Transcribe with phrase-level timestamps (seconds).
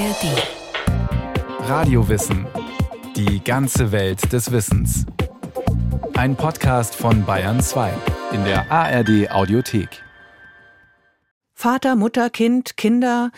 [0.00, 1.68] ARD.
[1.68, 2.46] Radiowissen.
[3.16, 5.04] Die ganze Welt des Wissens.
[6.14, 7.92] Ein Podcast von Bayern 2
[8.32, 10.02] in der ARD Audiothek.
[11.52, 13.30] Vater, Mutter, Kind, Kinder,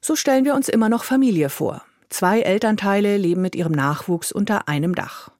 [0.00, 1.82] so stellen wir uns immer noch Familie vor.
[2.08, 5.30] Zwei Elternteile leben mit ihrem Nachwuchs unter einem Dach.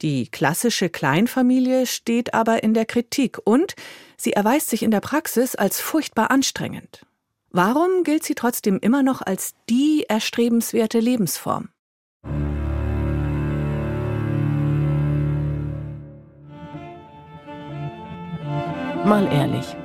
[0.00, 3.74] Die klassische Kleinfamilie steht aber in der Kritik und
[4.16, 7.04] sie erweist sich in der Praxis als furchtbar anstrengend.
[7.50, 11.70] Warum gilt sie trotzdem immer noch als die erstrebenswerte Lebensform?
[19.04, 19.76] Mal ehrlich,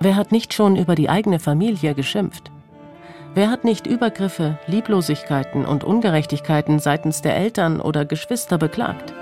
[0.00, 2.50] wer hat nicht schon über die eigene Familie geschimpft?
[3.34, 9.12] Wer hat nicht Übergriffe, Lieblosigkeiten und Ungerechtigkeiten seitens der Eltern oder Geschwister beklagt?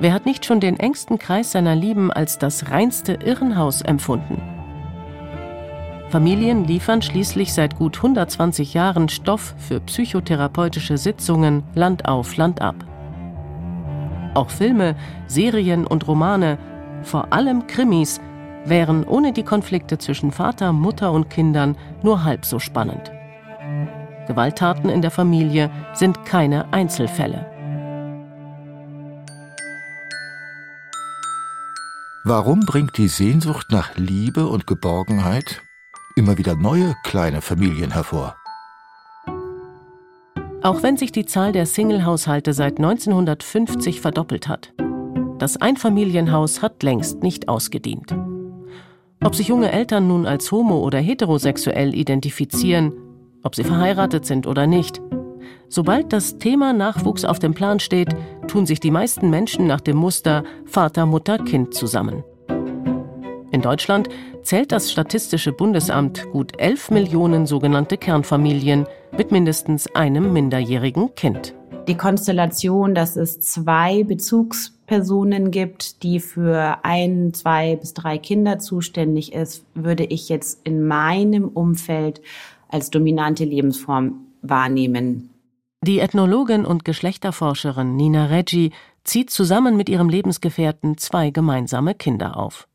[0.00, 4.57] Wer hat nicht schon den engsten Kreis seiner Lieben als das reinste Irrenhaus empfunden?
[6.10, 12.76] Familien liefern schließlich seit gut 120 Jahren Stoff für psychotherapeutische Sitzungen Land auf, Land ab.
[14.34, 14.96] Auch Filme,
[15.26, 16.58] Serien und Romane,
[17.02, 18.20] vor allem Krimis,
[18.64, 23.12] wären ohne die Konflikte zwischen Vater, Mutter und Kindern nur halb so spannend.
[24.26, 27.46] Gewalttaten in der Familie sind keine Einzelfälle.
[32.24, 35.62] Warum bringt die Sehnsucht nach Liebe und Geborgenheit
[36.18, 38.34] immer wieder neue kleine Familien hervor.
[40.62, 44.72] Auch wenn sich die Zahl der Single-Haushalte seit 1950 verdoppelt hat,
[45.38, 48.16] das Einfamilienhaus hat längst nicht ausgedient.
[49.22, 52.92] Ob sich junge Eltern nun als homo- oder heterosexuell identifizieren,
[53.44, 55.00] ob sie verheiratet sind oder nicht,
[55.68, 58.08] sobald das Thema Nachwuchs auf dem Plan steht,
[58.48, 62.24] tun sich die meisten Menschen nach dem Muster Vater, Mutter, Kind zusammen.
[63.50, 64.08] In Deutschland
[64.42, 71.54] zählt das Statistische Bundesamt gut 11 Millionen sogenannte Kernfamilien mit mindestens einem minderjährigen Kind.
[71.88, 79.32] Die Konstellation, dass es zwei Bezugspersonen gibt, die für ein, zwei bis drei Kinder zuständig
[79.32, 82.20] ist, würde ich jetzt in meinem Umfeld
[82.68, 85.30] als dominante Lebensform wahrnehmen.
[85.82, 88.72] Die Ethnologin und Geschlechterforscherin Nina Reggi
[89.04, 92.68] zieht zusammen mit ihrem Lebensgefährten zwei gemeinsame Kinder auf.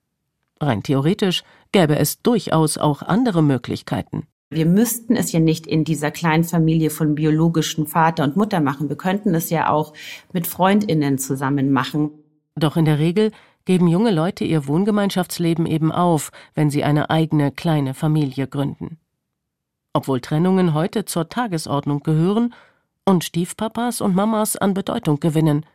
[0.63, 4.27] Rein theoretisch gäbe es durchaus auch andere Möglichkeiten.
[4.49, 8.87] Wir müssten es ja nicht in dieser Kleinfamilie von biologischen Vater und Mutter machen.
[8.87, 9.93] Wir könnten es ja auch
[10.31, 12.11] mit Freundinnen zusammen machen.
[12.55, 13.31] Doch in der Regel
[13.65, 18.99] geben junge Leute ihr Wohngemeinschaftsleben eben auf, wenn sie eine eigene kleine Familie gründen.
[19.93, 22.53] Obwohl Trennungen heute zur Tagesordnung gehören
[23.05, 25.65] und Stiefpapas und Mamas an Bedeutung gewinnen.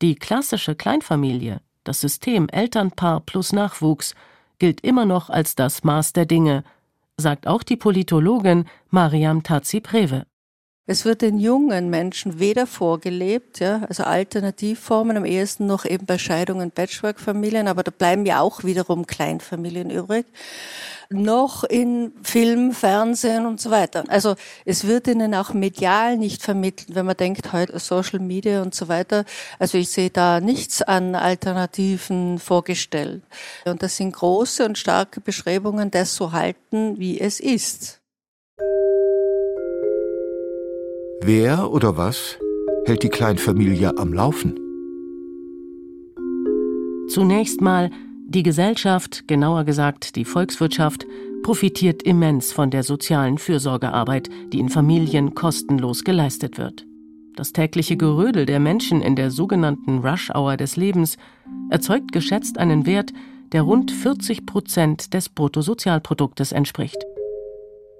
[0.00, 4.14] Die klassische Kleinfamilie das System Elternpaar plus Nachwuchs,
[4.58, 6.62] gilt immer noch als das Maß der Dinge,
[7.16, 10.26] sagt auch die Politologin Mariam Tazi-Prewe.
[10.86, 16.18] Es wird den jungen Menschen weder vorgelebt, ja, also Alternativformen, am ehesten noch eben bei
[16.18, 20.26] Scheidungen, Patchwork-Familien, aber da bleiben ja auch wiederum Kleinfamilien übrig
[21.10, 24.04] noch in Film, Fernsehen und so weiter.
[24.08, 28.74] Also es wird ihnen auch medial nicht vermittelt, wenn man denkt heute Social Media und
[28.74, 29.24] so weiter.
[29.58, 33.22] Also ich sehe da nichts an Alternativen vorgestellt.
[33.64, 38.00] Und das sind große und starke Beschreibungen, das so halten, wie es ist.
[41.22, 42.38] Wer oder was
[42.84, 44.58] hält die Kleinfamilie am Laufen?
[47.08, 47.90] Zunächst mal
[48.28, 51.06] die Gesellschaft, genauer gesagt die Volkswirtschaft,
[51.42, 56.84] profitiert immens von der sozialen Fürsorgearbeit, die in Familien kostenlos geleistet wird.
[57.36, 61.16] Das tägliche Gerödel der Menschen in der sogenannten Rush-Hour des Lebens
[61.70, 63.14] erzeugt geschätzt einen Wert,
[63.52, 66.98] der rund 40 Prozent des Bruttosozialproduktes entspricht.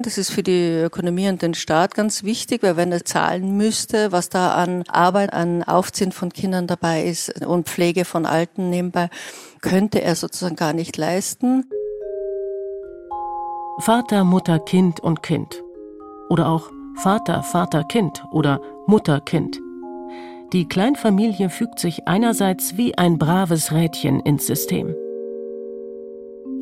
[0.00, 4.12] Das ist für die Ökonomie und den Staat ganz wichtig, weil wenn er zahlen müsste,
[4.12, 9.10] was da an Arbeit, an Aufziehen von Kindern dabei ist und Pflege von Alten nebenbei,
[9.60, 11.64] könnte er sozusagen gar nicht leisten.
[13.80, 15.62] Vater, Mutter, Kind und Kind.
[16.28, 19.60] Oder auch Vater, Vater, Kind oder Mutter, Kind.
[20.52, 24.94] Die Kleinfamilie fügt sich einerseits wie ein braves Rädchen ins System.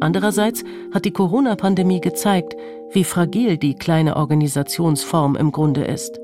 [0.00, 2.54] Andererseits hat die Corona-Pandemie gezeigt,
[2.92, 6.20] wie fragil die kleine Organisationsform im Grunde ist.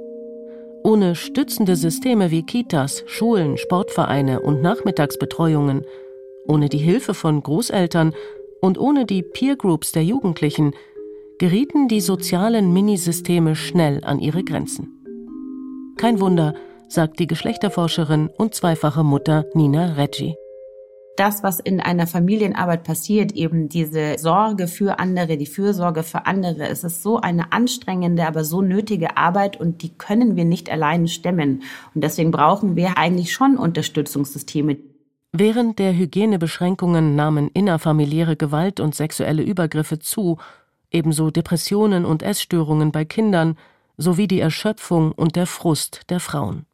[0.84, 5.84] Ohne stützende Systeme wie Kitas, Schulen, Sportvereine und Nachmittagsbetreuungen,
[6.46, 8.14] ohne die Hilfe von Großeltern
[8.60, 10.72] und ohne die Peer Groups der Jugendlichen
[11.38, 14.98] gerieten die sozialen Minisysteme schnell an ihre Grenzen.
[15.96, 16.54] Kein Wunder,
[16.88, 20.34] sagt die Geschlechterforscherin und zweifache Mutter Nina Reggi.
[21.16, 26.68] Das, was in einer Familienarbeit passiert, eben diese Sorge für andere, die Fürsorge für andere,
[26.68, 31.08] es ist so eine anstrengende, aber so nötige Arbeit und die können wir nicht alleine
[31.08, 31.62] stemmen.
[31.94, 34.78] Und deswegen brauchen wir eigentlich schon Unterstützungssysteme.
[35.32, 40.38] Während der Hygienebeschränkungen nahmen innerfamiliäre Gewalt und sexuelle Übergriffe zu,
[40.90, 43.56] ebenso Depressionen und Essstörungen bei Kindern
[43.96, 46.66] sowie die Erschöpfung und der Frust der Frauen.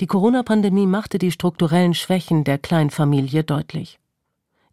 [0.00, 3.98] Die Corona-Pandemie machte die strukturellen Schwächen der Kleinfamilie deutlich.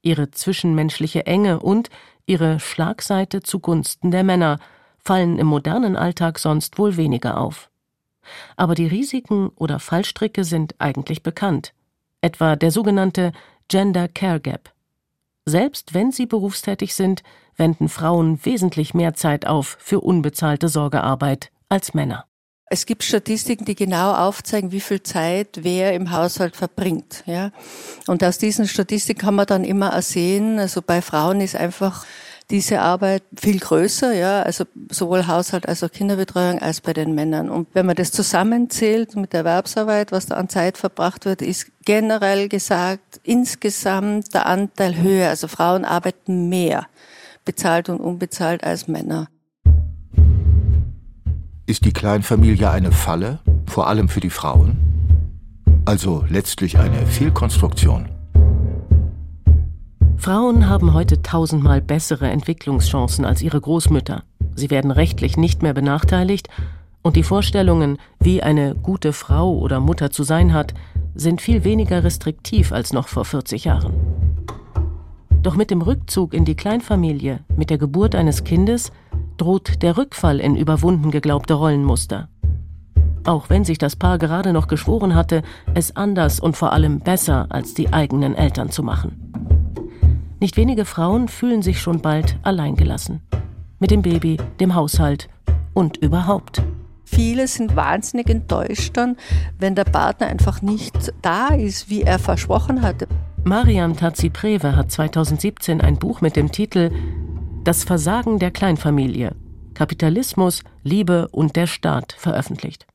[0.01, 1.89] Ihre zwischenmenschliche Enge und
[2.25, 4.60] ihre Schlagseite zugunsten der Männer
[4.98, 7.69] fallen im modernen Alltag sonst wohl weniger auf.
[8.56, 11.74] Aber die Risiken oder Fallstricke sind eigentlich bekannt,
[12.21, 13.31] etwa der sogenannte
[13.68, 14.71] Gender Care Gap.
[15.45, 17.24] Selbst wenn sie berufstätig sind,
[17.56, 22.29] wenden Frauen wesentlich mehr Zeit auf für unbezahlte Sorgearbeit als Männer.
[22.71, 27.24] Es gibt Statistiken, die genau aufzeigen, wie viel Zeit wer im Haushalt verbringt.
[27.25, 27.51] Ja?
[28.06, 32.06] Und aus diesen Statistiken kann man dann immer ersehen, also bei Frauen ist einfach
[32.51, 37.50] diese Arbeit viel größer, ja, also sowohl Haushalt als auch Kinderbetreuung als bei den Männern.
[37.50, 41.68] Und wenn man das zusammenzählt mit der Erwerbsarbeit, was da an Zeit verbracht wird, ist
[41.86, 45.30] generell gesagt insgesamt der Anteil höher.
[45.30, 46.88] Also Frauen arbeiten mehr,
[47.45, 49.27] bezahlt und unbezahlt als Männer.
[51.69, 53.38] Ist die Kleinfamilie eine Falle,
[53.68, 54.75] vor allem für die Frauen?
[55.86, 58.10] Also letztlich eine Fehlkonstruktion?
[60.18, 64.24] Frauen haben heute tausendmal bessere Entwicklungschancen als ihre Großmütter.
[64.56, 66.48] Sie werden rechtlich nicht mehr benachteiligt
[67.04, 70.74] und die Vorstellungen, wie eine gute Frau oder Mutter zu sein hat,
[71.13, 74.19] sind viel weniger restriktiv als noch vor 40 Jahren.
[75.42, 78.92] Doch mit dem Rückzug in die Kleinfamilie, mit der Geburt eines Kindes,
[79.38, 82.28] droht der Rückfall in überwunden geglaubte Rollenmuster.
[83.24, 85.44] Auch wenn sich das Paar gerade noch geschworen hatte,
[85.74, 89.32] es anders und vor allem besser als die eigenen Eltern zu machen.
[90.42, 93.22] Nicht wenige Frauen fühlen sich schon bald alleingelassen.
[93.80, 95.30] Mit dem Baby, dem Haushalt
[95.74, 96.62] und überhaupt.
[97.06, 99.16] Viele sind wahnsinnig enttäuscht dann,
[99.58, 103.08] wenn der Partner einfach nicht da ist, wie er versprochen hatte.
[103.46, 106.92] Mariam Tazi-Prewe hat 2017 ein Buch mit dem Titel
[107.64, 109.36] das Versagen der Kleinfamilie,
[109.74, 112.86] Kapitalismus, Liebe und der Staat veröffentlicht.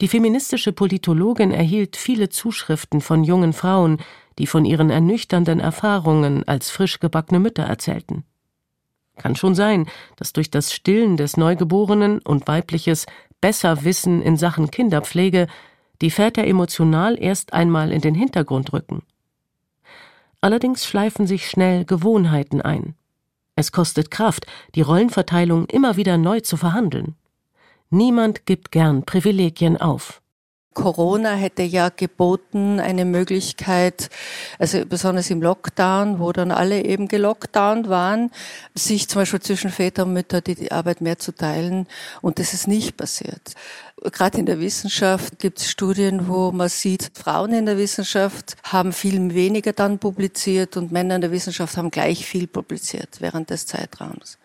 [0.00, 3.98] Die feministische Politologin erhielt viele Zuschriften von jungen Frauen,
[4.38, 8.24] die von ihren ernüchternden Erfahrungen als frisch gebackene Mütter erzählten.
[9.16, 13.06] Kann schon sein, dass durch das Stillen des Neugeborenen und weibliches
[13.40, 15.48] Besserwissen in Sachen Kinderpflege
[16.02, 19.02] die Väter emotional erst einmal in den Hintergrund rücken.
[20.40, 22.94] Allerdings schleifen sich schnell Gewohnheiten ein.
[23.54, 27.14] Es kostet Kraft, die Rollenverteilung immer wieder neu zu verhandeln.
[27.90, 30.22] Niemand gibt gern Privilegien auf.
[30.74, 34.08] Corona hätte ja geboten eine Möglichkeit,
[34.58, 38.30] also besonders im Lockdown, wo dann alle eben gelockdownt waren,
[38.74, 41.86] sich zum Beispiel zwischen Väter und Mütter die, die Arbeit mehr zu teilen.
[42.22, 43.54] Und das ist nicht passiert.
[44.10, 48.92] Gerade in der Wissenschaft gibt es Studien, wo man sieht, Frauen in der Wissenschaft haben
[48.92, 53.66] viel weniger dann publiziert und Männer in der Wissenschaft haben gleich viel publiziert während des
[53.66, 54.38] Zeitraums.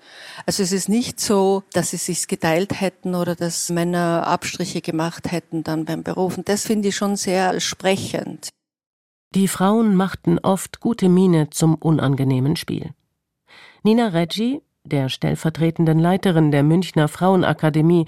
[0.45, 5.31] Also es ist nicht so, dass sie sich geteilt hätten oder dass Männer Abstriche gemacht
[5.31, 6.37] hätten dann beim Beruf.
[6.37, 8.49] Und das finde ich schon sehr sprechend.
[9.33, 12.91] Die Frauen machten oft gute Miene zum unangenehmen Spiel.
[13.81, 18.05] Nina Reggi, der stellvertretenden Leiterin der Münchner Frauenakademie,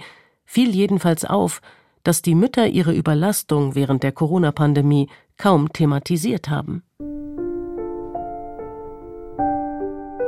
[0.49, 1.61] fiel jedenfalls auf,
[2.01, 6.81] dass die Mütter ihre Überlastung während der Corona-Pandemie kaum thematisiert haben.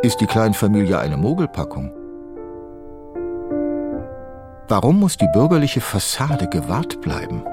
[0.03, 1.91] Ist die Kleinfamilie eine Mogelpackung?
[4.67, 7.43] Warum muss die bürgerliche Fassade gewahrt bleiben?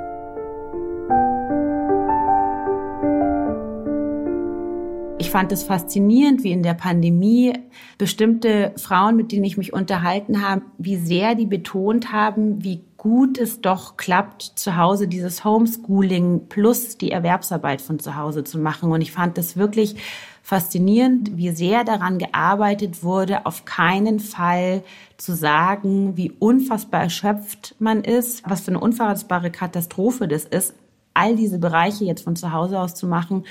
[5.29, 7.53] Ich fand es faszinierend, wie in der Pandemie
[7.99, 13.37] bestimmte Frauen, mit denen ich mich unterhalten habe, wie sehr die betont haben, wie gut
[13.37, 18.91] es doch klappt, zu Hause dieses Homeschooling plus die Erwerbsarbeit von zu Hause zu machen.
[18.91, 19.97] Und ich fand es wirklich
[20.43, 24.83] faszinierend, wie sehr daran gearbeitet wurde, auf keinen Fall
[25.19, 30.73] zu sagen, wie unfassbar erschöpft man ist, was für eine unfassbare Katastrophe das ist,
[31.19, 33.45] all diese Bereiche jetzt von zu Hause aus zu machen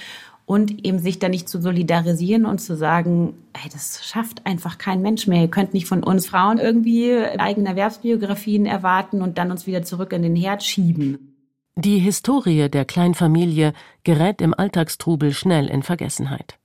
[0.47, 5.01] und eben sich da nicht zu solidarisieren und zu sagen, hey, das schafft einfach kein
[5.01, 5.41] Mensch mehr.
[5.41, 10.13] Ihr könnt nicht von uns Frauen irgendwie eigene Erwerbsbiografien erwarten und dann uns wieder zurück
[10.13, 11.35] in den Herd schieben.
[11.75, 13.73] Die Historie der Kleinfamilie
[14.05, 16.57] gerät im Alltagstrubel schnell in Vergessenheit.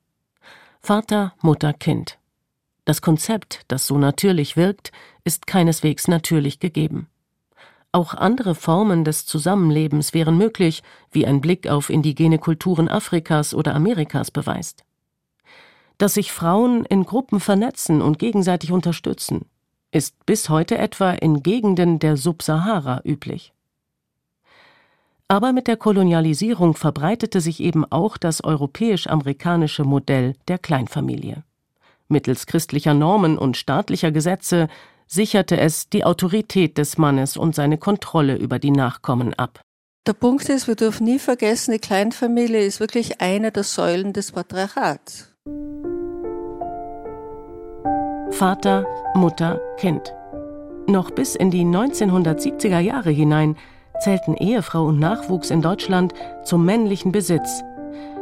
[0.80, 2.18] Vater, Mutter, Kind.
[2.84, 4.92] Das Konzept, das so natürlich wirkt,
[5.24, 7.08] ist keineswegs natürlich gegeben.
[7.92, 13.74] Auch andere Formen des Zusammenlebens wären möglich, wie ein Blick auf indigene Kulturen Afrikas oder
[13.74, 14.84] Amerikas beweist.
[15.98, 19.44] Dass sich Frauen in Gruppen vernetzen und gegenseitig unterstützen,
[19.90, 23.52] ist bis heute etwa in Gegenden der Subsahara üblich.
[25.28, 31.44] Aber mit der Kolonialisierung verbreitete sich eben auch das europäisch-amerikanische Modell der Kleinfamilie.
[32.08, 34.68] Mittels christlicher Normen und staatlicher Gesetze
[35.12, 39.60] sicherte es die Autorität des Mannes und seine Kontrolle über die Nachkommen ab.
[40.06, 44.32] Der Punkt ist, wir dürfen nie vergessen, die Kleinfamilie ist wirklich eine der Säulen des
[44.32, 45.28] Patriarchats.
[48.30, 50.14] Vater, Mutter, Kind.
[50.88, 53.56] Noch bis in die 1970er Jahre hinein
[54.00, 57.62] zählten Ehefrau und Nachwuchs in Deutschland zum männlichen Besitz.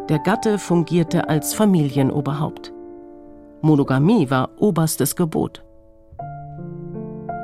[0.09, 2.73] Der Gatte fungierte als Familienoberhaupt.
[3.63, 5.63] Monogamie war oberstes Gebot.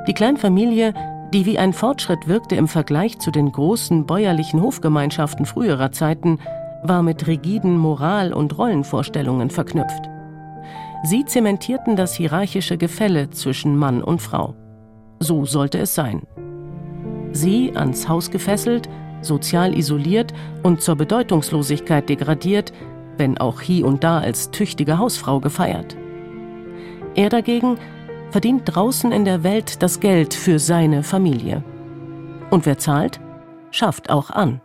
[0.07, 0.93] Die Kleinfamilie,
[1.33, 6.39] die wie ein Fortschritt wirkte im Vergleich zu den großen bäuerlichen Hofgemeinschaften früherer Zeiten,
[6.83, 10.09] war mit rigiden Moral- und Rollenvorstellungen verknüpft.
[11.03, 14.55] Sie zementierten das hierarchische Gefälle zwischen Mann und Frau.
[15.19, 16.23] So sollte es sein.
[17.33, 18.87] Sie, ans Haus gefesselt,
[19.21, 20.33] sozial isoliert
[20.63, 22.71] und zur Bedeutungslosigkeit degradiert,
[23.17, 25.97] wenn auch hie und da als tüchtige Hausfrau gefeiert.
[27.15, 27.77] Er dagegen
[28.31, 31.63] verdient draußen in der Welt das Geld für seine Familie.
[32.49, 33.19] Und wer zahlt,
[33.71, 34.61] schafft auch an.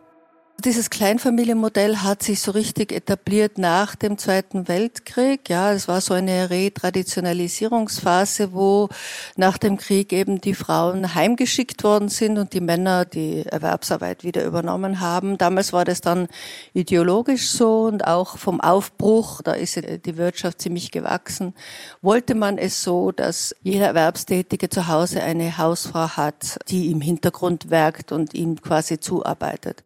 [0.64, 5.48] Dieses Kleinfamilienmodell hat sich so richtig etabliert nach dem Zweiten Weltkrieg.
[5.48, 8.88] Ja, es war so eine Retraditionalisierungsphase, wo
[9.34, 14.44] nach dem Krieg eben die Frauen heimgeschickt worden sind und die Männer die Erwerbsarbeit wieder
[14.44, 15.36] übernommen haben.
[15.36, 16.28] Damals war das dann
[16.74, 21.54] ideologisch so und auch vom Aufbruch, da ist die Wirtschaft ziemlich gewachsen,
[22.02, 27.68] wollte man es so, dass jeder Erwerbstätige zu Hause eine Hausfrau hat, die im Hintergrund
[27.68, 29.82] werkt und ihm quasi zuarbeitet.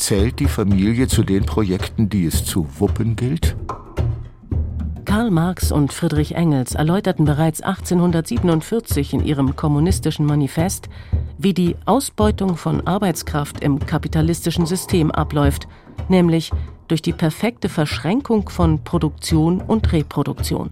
[0.00, 3.54] Zählt die Familie zu den Projekten, die es zu wuppen gilt?
[5.04, 10.88] Karl Marx und Friedrich Engels erläuterten bereits 1847 in ihrem kommunistischen Manifest,
[11.36, 15.68] wie die Ausbeutung von Arbeitskraft im kapitalistischen System abläuft,
[16.08, 16.50] nämlich
[16.88, 20.70] durch die perfekte Verschränkung von Produktion und Reproduktion.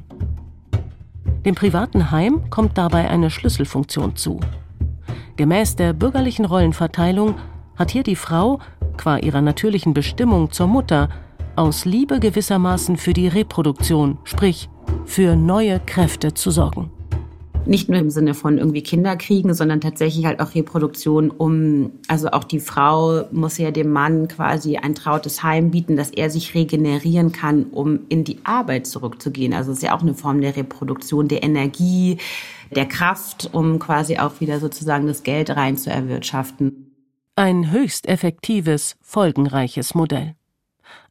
[1.45, 4.41] Dem privaten Heim kommt dabei eine Schlüsselfunktion zu.
[5.37, 7.35] Gemäß der bürgerlichen Rollenverteilung
[7.79, 8.59] hat hier die Frau
[8.97, 11.09] qua ihrer natürlichen Bestimmung zur Mutter
[11.57, 14.69] aus Liebe gewissermaßen für die Reproduktion, sprich
[15.05, 16.91] für neue Kräfte zu sorgen.
[17.67, 22.29] Nicht nur im Sinne von irgendwie Kinder kriegen, sondern tatsächlich halt auch Reproduktion, um, also
[22.31, 26.55] auch die Frau muss ja dem Mann quasi ein trautes Heim bieten, dass er sich
[26.55, 29.53] regenerieren kann, um in die Arbeit zurückzugehen.
[29.53, 32.17] Also es ist ja auch eine Form der Reproduktion, der Energie,
[32.75, 36.88] der Kraft, um quasi auch wieder sozusagen das Geld rein zu erwirtschaften.
[37.39, 40.35] Ein höchst effektives, folgenreiches Modell.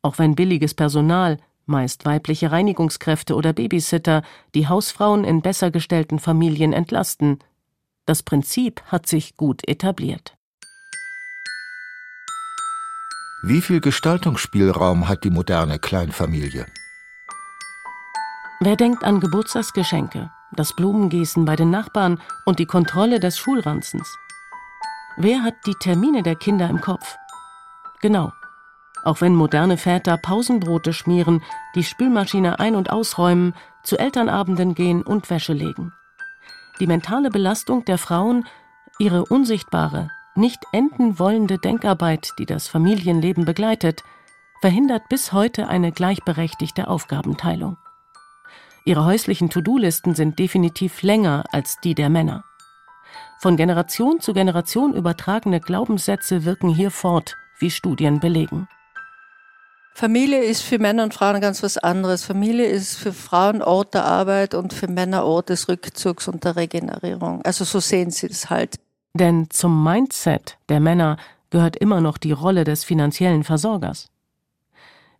[0.01, 6.74] Auch wenn billiges Personal, meist weibliche Reinigungskräfte oder Babysitter, die Hausfrauen in besser gestellten Familien
[6.74, 7.39] entlasten,
[8.05, 10.36] das Prinzip hat sich gut etabliert.
[13.43, 16.65] Wie viel Gestaltungsspielraum hat die moderne Kleinfamilie?
[18.60, 24.17] Wer denkt an Geburtstagsgeschenke, das Blumengießen bei den Nachbarn und die Kontrolle des Schulranzens?
[25.19, 27.17] Wer hat die Termine der Kinder im Kopf?
[28.01, 28.31] Genau.
[29.03, 31.43] Auch wenn moderne Väter Pausenbrote schmieren,
[31.74, 35.91] die Spülmaschine ein- und ausräumen, zu Elternabenden gehen und Wäsche legen.
[36.79, 38.45] Die mentale Belastung der Frauen,
[39.00, 44.03] ihre unsichtbare, nicht enden wollende Denkarbeit, die das Familienleben begleitet,
[44.62, 47.77] verhindert bis heute eine gleichberechtigte Aufgabenteilung.
[48.86, 52.43] Ihre häuslichen To-Do-Listen sind definitiv länger als die der Männer.
[53.39, 58.67] Von Generation zu Generation übertragene Glaubenssätze wirken hier fort, wie Studien belegen.
[59.94, 62.24] Familie ist für Männer und Frauen ganz was anderes.
[62.24, 66.56] Familie ist für Frauen Ort der Arbeit und für Männer Ort des Rückzugs und der
[66.56, 67.41] Regenerierung.
[67.44, 68.75] Also so sehen sie es halt.
[69.13, 71.17] Denn zum Mindset der Männer
[71.50, 74.10] gehört immer noch die Rolle des finanziellen Versorgers.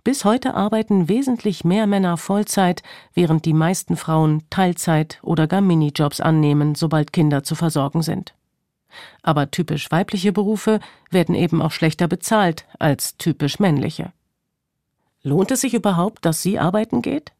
[0.08, 2.82] Bis heute arbeiten wesentlich mehr Männer Vollzeit,
[3.14, 8.34] während die meisten Frauen Teilzeit oder gar Minijobs annehmen, sobald Kinder zu versorgen sind.
[9.22, 10.80] Aber typisch weibliche Berufe
[11.12, 14.14] werden eben auch schlechter bezahlt als typisch männliche.
[15.24, 17.34] Lohnt es sich überhaupt, dass sie arbeiten geht?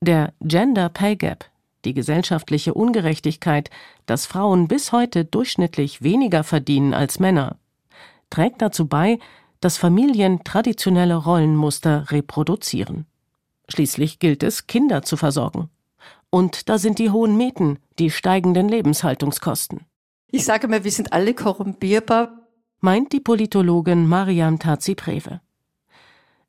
[0.00, 1.46] Der Gender Pay Gap,
[1.84, 3.70] die gesellschaftliche Ungerechtigkeit,
[4.06, 7.56] dass Frauen bis heute durchschnittlich weniger verdienen als Männer,
[8.30, 9.18] trägt dazu bei,
[9.60, 13.06] dass Familien traditionelle Rollenmuster reproduzieren.
[13.68, 15.70] Schließlich gilt es, Kinder zu versorgen.
[16.30, 19.80] Und da sind die hohen Mieten, die steigenden Lebenshaltungskosten.
[20.30, 22.46] Ich sage mal, wir sind alle korrumpierbar.
[22.80, 25.40] Meint die Politologin Mariam Tazi-Prewe.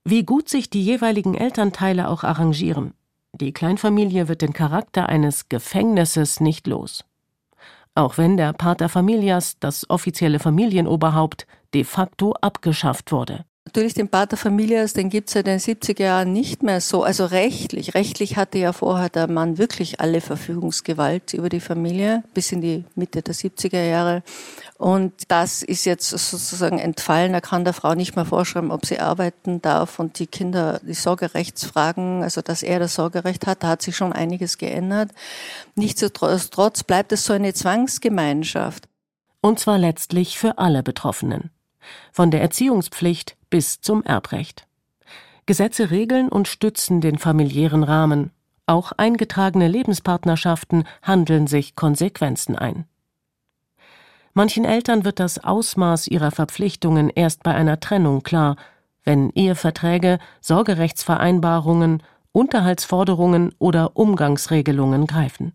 [0.04, 2.94] Wie gut sich die jeweiligen Elternteile auch arrangieren,
[3.34, 7.06] die Kleinfamilie wird den Charakter eines Gefängnisses nicht los.
[7.94, 11.46] Auch wenn der Pater Familias, das offizielle Familienoberhaupt,
[11.78, 13.46] de facto abgeschafft wurde.
[13.68, 17.04] Natürlich den Pater Familias, den gibt es seit den 70er Jahren nicht mehr so.
[17.04, 17.96] Also rechtlich.
[17.96, 22.86] Rechtlich hatte ja vorher der Mann wirklich alle Verfügungsgewalt über die Familie bis in die
[22.96, 24.24] Mitte der 70er Jahre.
[24.78, 27.34] Und das ist jetzt sozusagen entfallen.
[27.34, 30.94] Er kann der Frau nicht mehr vorschreiben, ob sie arbeiten darf und die Kinder die
[30.94, 35.12] Sorgerechtsfragen, also dass er das Sorgerecht hat, da hat sich schon einiges geändert.
[35.76, 38.88] Nichtsdestotrotz bleibt es so eine Zwangsgemeinschaft.
[39.42, 41.52] Und zwar letztlich für alle Betroffenen
[42.12, 44.68] von der Erziehungspflicht bis zum Erbrecht.
[45.46, 48.32] Gesetze regeln und stützen den familiären Rahmen.
[48.66, 52.86] Auch eingetragene Lebenspartnerschaften handeln sich Konsequenzen ein.
[54.34, 58.56] Manchen Eltern wird das Ausmaß ihrer Verpflichtungen erst bei einer Trennung klar,
[59.04, 62.04] wenn Eheverträge, Sorgerechtsvereinbarungen,
[62.34, 65.54] Unterhaltsforderungen oder Umgangsregelungen greifen.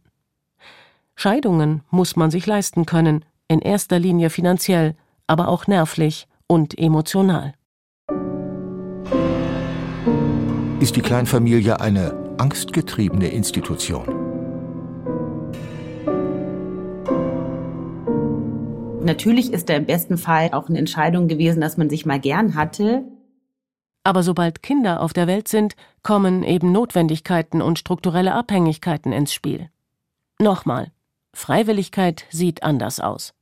[1.15, 4.97] Scheidungen muss man sich leisten können, in erster Linie finanziell,
[5.33, 7.55] aber auch nervlich und emotional.
[10.79, 14.05] Ist die Kleinfamilie eine angstgetriebene Institution?
[19.03, 22.55] Natürlich ist da im besten Fall auch eine Entscheidung gewesen, dass man sich mal gern
[22.55, 23.03] hatte.
[24.05, 29.71] Aber sobald Kinder auf der Welt sind, kommen eben Notwendigkeiten und strukturelle Abhängigkeiten ins Spiel.
[30.39, 30.93] Nochmal,
[31.33, 33.33] Freiwilligkeit sieht anders aus.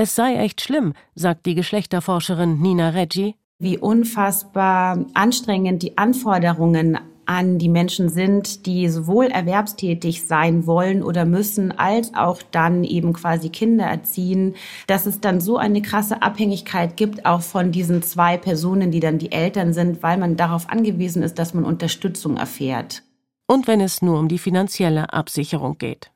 [0.00, 3.34] Es sei echt schlimm, sagt die Geschlechterforscherin Nina Reggi.
[3.58, 11.24] Wie unfassbar anstrengend die Anforderungen an die Menschen sind, die sowohl erwerbstätig sein wollen oder
[11.24, 14.54] müssen, als auch dann eben quasi Kinder erziehen,
[14.86, 19.18] dass es dann so eine krasse Abhängigkeit gibt, auch von diesen zwei Personen, die dann
[19.18, 23.02] die Eltern sind, weil man darauf angewiesen ist, dass man Unterstützung erfährt.
[23.48, 26.12] Und wenn es nur um die finanzielle Absicherung geht.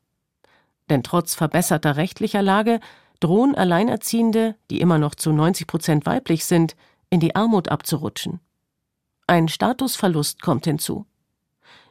[0.88, 2.78] Denn trotz verbesserter rechtlicher Lage
[3.22, 6.76] drohen Alleinerziehende, die immer noch zu 90 Prozent weiblich sind,
[7.10, 8.40] in die Armut abzurutschen.
[9.26, 11.06] Ein Statusverlust kommt hinzu.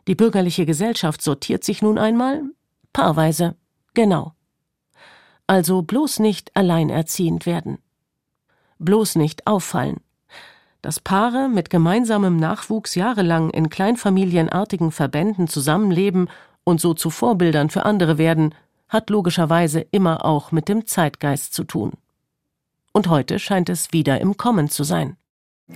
[0.07, 2.43] Die bürgerliche Gesellschaft sortiert sich nun einmal
[2.91, 3.55] paarweise,
[3.93, 4.33] genau.
[5.47, 7.77] Also bloß nicht alleinerziehend werden.
[8.79, 10.01] Bloß nicht auffallen.
[10.81, 16.29] Dass Paare mit gemeinsamem Nachwuchs jahrelang in kleinfamilienartigen Verbänden zusammenleben
[16.63, 18.55] und so zu Vorbildern für andere werden,
[18.91, 21.93] hat logischerweise immer auch mit dem Zeitgeist zu tun.
[22.91, 25.15] Und heute scheint es wieder im Kommen zu sein.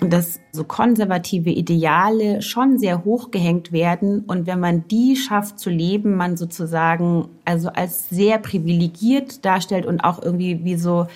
[0.02, 5.70] Dass so konservative Ideale schon sehr hoch gehängt werden und wenn man die schafft zu
[5.70, 11.08] leben, man sozusagen also als sehr privilegiert darstellt und auch irgendwie wie so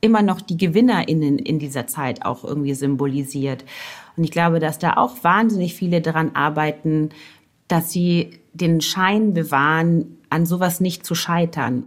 [0.00, 3.66] immer noch die GewinnerInnen in dieser Zeit auch irgendwie symbolisiert.
[4.16, 7.10] Und ich glaube, dass da auch wahnsinnig viele daran arbeiten,
[7.68, 11.84] dass sie den Schein bewahren, an sowas nicht zu scheitern.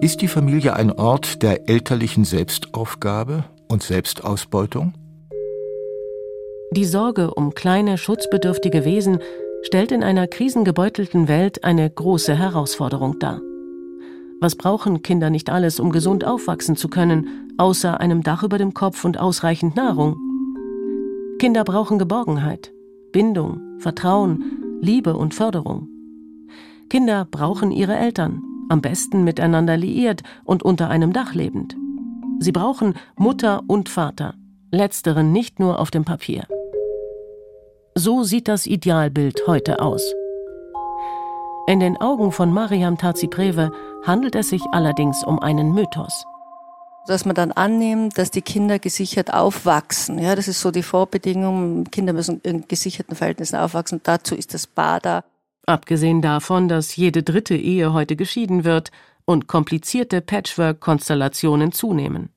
[0.00, 4.94] Ist die Familie ein Ort der elterlichen Selbstaufgabe und Selbstausbeutung?
[6.72, 9.18] Die Sorge um kleine, schutzbedürftige Wesen
[9.62, 13.40] stellt in einer krisengebeutelten Welt eine große Herausforderung dar.
[14.40, 18.74] Was brauchen Kinder nicht alles, um gesund aufwachsen zu können, außer einem Dach über dem
[18.74, 20.16] Kopf und ausreichend Nahrung?
[21.40, 22.72] Kinder brauchen Geborgenheit,
[23.12, 25.88] Bindung, Vertrauen, Liebe und Förderung.
[26.88, 31.76] Kinder brauchen ihre Eltern, am besten miteinander liiert und unter einem Dach lebend.
[32.40, 34.34] Sie brauchen Mutter und Vater,
[34.70, 36.44] letzteren nicht nur auf dem Papier.
[37.94, 40.02] So sieht das Idealbild heute aus.
[41.66, 43.70] In den Augen von Mariam Tazi-Prewe
[44.06, 46.24] handelt es sich allerdings um einen Mythos
[47.08, 50.18] dass man dann annimmt, dass die Kinder gesichert aufwachsen.
[50.18, 51.84] Ja, das ist so die Vorbedingung.
[51.84, 54.00] Kinder müssen in gesicherten Verhältnissen aufwachsen.
[54.02, 55.24] Dazu ist das Bader.
[55.64, 58.90] Abgesehen davon, dass jede dritte Ehe heute geschieden wird
[59.24, 62.28] und komplizierte Patchwork-Konstellationen zunehmen.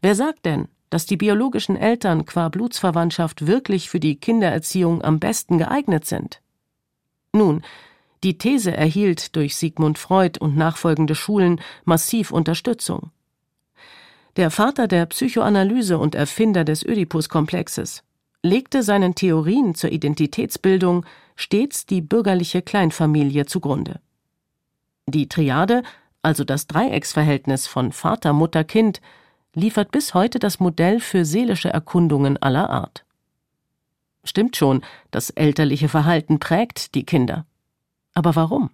[0.00, 5.58] Wer sagt denn, dass die biologischen Eltern qua Blutsverwandtschaft wirklich für die Kindererziehung am besten
[5.58, 6.40] geeignet sind?
[7.32, 7.62] Nun,
[8.24, 13.10] die These erhielt durch Sigmund Freud und nachfolgende Schulen massiv Unterstützung
[14.36, 18.02] der Vater der Psychoanalyse und Erfinder des Oedipus-Komplexes,
[18.42, 21.04] legte seinen Theorien zur Identitätsbildung
[21.36, 24.00] stets die bürgerliche Kleinfamilie zugrunde.
[25.06, 25.82] Die Triade,
[26.22, 29.00] also das Dreiecksverhältnis von Vater, Mutter, Kind,
[29.54, 33.04] liefert bis heute das Modell für seelische Erkundungen aller Art.
[34.24, 37.44] Stimmt schon, das elterliche Verhalten prägt die Kinder.
[38.14, 38.70] Aber warum?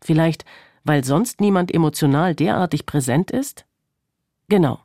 [0.00, 0.44] Vielleicht,
[0.82, 3.65] weil sonst niemand emotional derartig präsent ist?
[4.48, 4.80] Genau.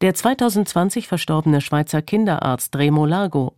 [0.00, 3.54] Der 2020 verstorbene Schweizer Kinderarzt Remo Largo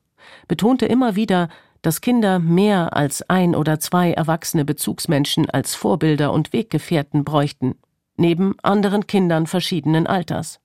[0.46, 1.48] betonte immer wieder,
[1.80, 7.76] dass Kinder mehr als ein oder zwei erwachsene Bezugsmenschen als Vorbilder und Weggefährten bräuchten,
[8.16, 10.60] neben anderen Kindern verschiedenen Alters.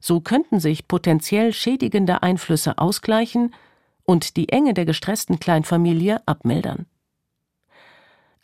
[0.00, 3.54] So könnten sich potenziell schädigende Einflüsse ausgleichen
[4.04, 6.86] und die Enge der gestressten Kleinfamilie abmildern.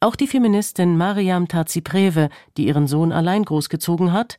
[0.05, 4.39] Auch die Feministin Mariam Tazi-Prewe, die ihren Sohn allein großgezogen hat,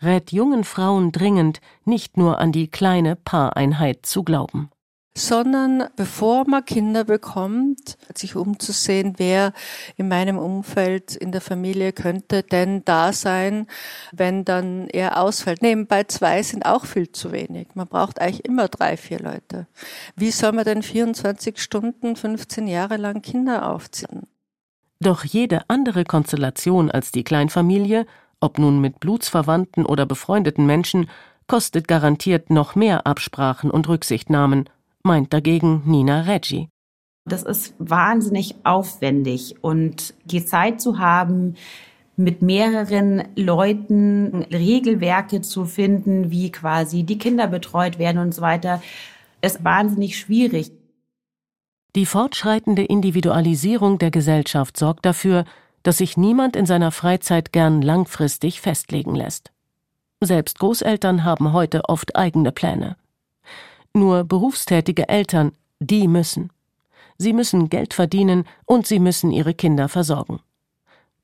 [0.00, 4.70] rät jungen Frauen dringend, nicht nur an die kleine Paareinheit zu glauben
[5.16, 9.52] sondern bevor man Kinder bekommt, sich umzusehen, wer
[9.96, 13.66] in meinem Umfeld in der Familie könnte denn da sein,
[14.12, 15.62] wenn dann er ausfällt.
[15.62, 17.74] Nebenbei zwei sind auch viel zu wenig.
[17.74, 19.66] Man braucht eigentlich immer drei, vier Leute.
[20.14, 24.28] Wie soll man denn 24 Stunden, 15 Jahre lang Kinder aufziehen?
[25.02, 28.06] Doch jede andere Konstellation als die Kleinfamilie,
[28.40, 31.08] ob nun mit Blutsverwandten oder befreundeten Menschen,
[31.46, 34.68] kostet garantiert noch mehr Absprachen und Rücksichtnahmen
[35.02, 36.68] meint dagegen Nina Reggi.
[37.24, 41.56] Das ist wahnsinnig aufwendig und die Zeit zu haben,
[42.16, 48.82] mit mehreren Leuten Regelwerke zu finden, wie quasi die Kinder betreut werden und so weiter,
[49.40, 50.70] ist wahnsinnig schwierig.
[51.96, 55.44] Die fortschreitende Individualisierung der Gesellschaft sorgt dafür,
[55.82, 59.50] dass sich niemand in seiner Freizeit gern langfristig festlegen lässt.
[60.20, 62.96] Selbst Großeltern haben heute oft eigene Pläne.
[63.92, 66.50] Nur berufstätige Eltern, die müssen.
[67.18, 70.40] Sie müssen Geld verdienen und sie müssen ihre Kinder versorgen.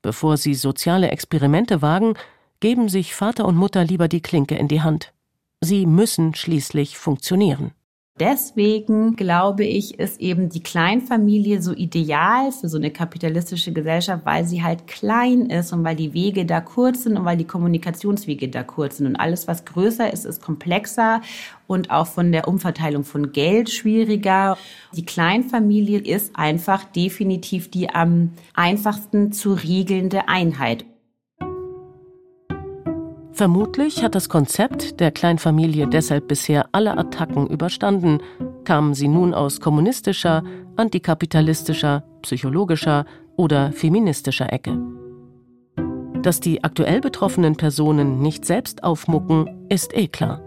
[0.01, 2.15] Bevor sie soziale Experimente wagen,
[2.59, 5.13] geben sich Vater und Mutter lieber die Klinke in die Hand.
[5.61, 7.71] Sie müssen schließlich funktionieren.
[8.19, 14.43] Deswegen glaube ich, ist eben die Kleinfamilie so ideal für so eine kapitalistische Gesellschaft, weil
[14.43, 18.49] sie halt klein ist und weil die Wege da kurz sind und weil die Kommunikationswege
[18.49, 19.05] da kurz sind.
[19.05, 21.21] Und alles, was größer ist, ist komplexer
[21.67, 24.57] und auch von der Umverteilung von Geld schwieriger.
[24.93, 30.85] Die Kleinfamilie ist einfach definitiv die am einfachsten zu regelnde Einheit.
[33.37, 38.17] Vermutlich hat das Konzept der Kleinfamilie deshalb bisher alle Attacken überstanden,
[38.63, 40.43] kamen sie nun aus kommunistischer,
[40.75, 44.79] antikapitalistischer, psychologischer oder feministischer Ecke.
[46.23, 50.41] Dass die aktuell betroffenen Personen nicht selbst aufmucken, ist eh klar.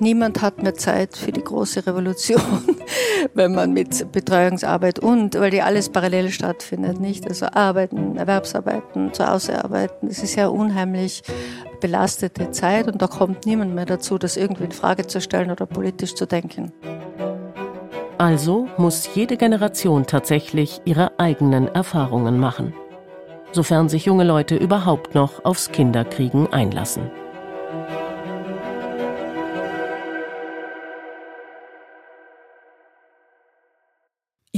[0.00, 2.40] Niemand hat mehr Zeit für die große Revolution,
[3.34, 7.26] wenn man mit Betreuungsarbeit und, weil die alles parallel stattfindet, nicht?
[7.28, 11.22] Also Arbeiten, Erwerbsarbeiten, zu Hause arbeiten, das ist ja unheimlich
[11.80, 15.66] belastete Zeit und da kommt niemand mehr dazu, das irgendwie in Frage zu stellen oder
[15.66, 16.72] politisch zu denken.
[18.18, 22.74] Also muss jede Generation tatsächlich ihre eigenen Erfahrungen machen,
[23.52, 27.10] sofern sich junge Leute überhaupt noch aufs Kinderkriegen einlassen.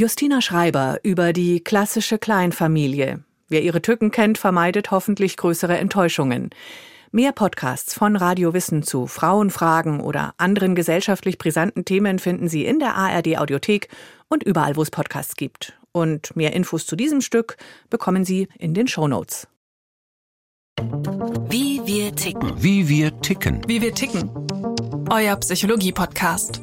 [0.01, 3.23] Justina Schreiber über die klassische Kleinfamilie.
[3.51, 6.49] Wer ihre Tücken kennt, vermeidet hoffentlich größere Enttäuschungen.
[7.13, 12.79] Mehr Podcasts von Radio Wissen zu Frauenfragen oder anderen gesellschaftlich brisanten Themen finden Sie in
[12.79, 13.89] der ARD Audiothek
[14.31, 15.79] und überall, wo es Podcasts gibt.
[15.93, 17.59] Und mehr Infos zu diesem Stück
[17.91, 19.49] bekommen Sie in den Show Notes.
[21.51, 22.55] Wie wir ticken.
[22.57, 23.61] Wie wir ticken.
[23.69, 24.31] Wie wir ticken.
[25.11, 26.63] Euer Psychologie-Podcast.